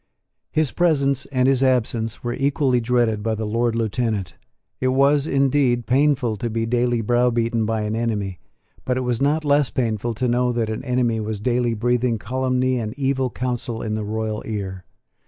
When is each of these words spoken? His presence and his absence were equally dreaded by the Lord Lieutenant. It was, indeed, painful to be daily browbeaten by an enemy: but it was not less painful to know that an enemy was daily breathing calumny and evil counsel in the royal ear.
His 0.49 0.71
presence 0.71 1.27
and 1.27 1.47
his 1.47 1.61
absence 1.61 2.23
were 2.23 2.33
equally 2.33 2.81
dreaded 2.81 3.21
by 3.21 3.35
the 3.35 3.45
Lord 3.45 3.75
Lieutenant. 3.75 4.33
It 4.79 4.87
was, 4.87 5.27
indeed, 5.27 5.85
painful 5.85 6.37
to 6.37 6.49
be 6.49 6.65
daily 6.65 7.01
browbeaten 7.01 7.67
by 7.67 7.81
an 7.81 7.95
enemy: 7.95 8.39
but 8.83 8.97
it 8.97 9.01
was 9.01 9.21
not 9.21 9.45
less 9.45 9.69
painful 9.69 10.15
to 10.15 10.27
know 10.27 10.51
that 10.53 10.71
an 10.71 10.83
enemy 10.83 11.19
was 11.19 11.39
daily 11.39 11.75
breathing 11.75 12.17
calumny 12.17 12.79
and 12.79 12.97
evil 12.97 13.29
counsel 13.29 13.83
in 13.83 13.93
the 13.93 14.03
royal 14.03 14.41
ear. 14.47 14.85